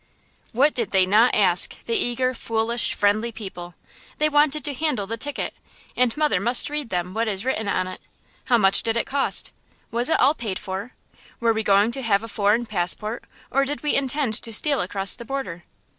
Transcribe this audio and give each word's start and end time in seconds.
What 0.51 0.73
did 0.73 0.89
they 0.89 1.05
not 1.05 1.35
ask, 1.35 1.85
the 1.85 1.93
eager, 1.93 2.33
foolish, 2.33 2.95
friendly 2.95 3.31
people? 3.31 3.75
They 4.17 4.29
wanted 4.29 4.65
to 4.65 4.73
handle 4.73 5.05
the 5.05 5.15
ticket, 5.15 5.53
and 5.95 6.17
mother 6.17 6.39
must 6.39 6.71
read 6.71 6.89
them 6.89 7.13
what 7.13 7.27
is 7.27 7.45
written 7.45 7.67
on 7.69 7.85
it. 7.85 8.01
How 8.45 8.57
much 8.57 8.81
did 8.81 8.97
it 8.97 9.05
cost? 9.05 9.51
Was 9.91 10.09
it 10.09 10.19
all 10.19 10.33
paid 10.33 10.57
for? 10.57 10.93
Were 11.39 11.53
we 11.53 11.61
going 11.61 11.91
to 11.91 12.01
have 12.01 12.23
a 12.23 12.27
foreign 12.27 12.65
passport 12.65 13.25
or 13.51 13.63
did 13.63 13.83
we 13.83 13.93
intend 13.93 14.33
to 14.41 14.51
steal 14.51 14.81
across 14.81 15.15
the 15.15 15.23
border? 15.23 15.65